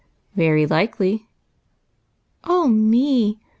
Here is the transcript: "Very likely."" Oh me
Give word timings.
"Very 0.35 0.65
likely."" 0.65 1.27
Oh 2.43 2.67
me 2.67 3.39